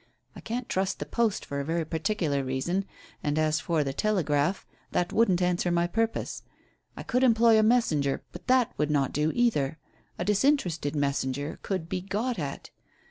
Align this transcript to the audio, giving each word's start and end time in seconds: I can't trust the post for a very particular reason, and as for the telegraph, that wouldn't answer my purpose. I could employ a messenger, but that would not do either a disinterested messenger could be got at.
I 0.35 0.39
can't 0.39 0.67
trust 0.67 0.97
the 0.97 1.05
post 1.05 1.45
for 1.45 1.59
a 1.59 1.63
very 1.63 1.85
particular 1.85 2.43
reason, 2.43 2.85
and 3.21 3.37
as 3.37 3.59
for 3.59 3.83
the 3.83 3.93
telegraph, 3.93 4.65
that 4.93 5.13
wouldn't 5.13 5.43
answer 5.43 5.69
my 5.69 5.85
purpose. 5.85 6.41
I 6.97 7.03
could 7.03 7.23
employ 7.23 7.59
a 7.59 7.61
messenger, 7.61 8.23
but 8.31 8.47
that 8.47 8.73
would 8.79 8.89
not 8.89 9.13
do 9.13 9.31
either 9.35 9.77
a 10.17 10.25
disinterested 10.25 10.95
messenger 10.95 11.59
could 11.61 11.87
be 11.87 12.01
got 12.01 12.39
at. 12.39 12.71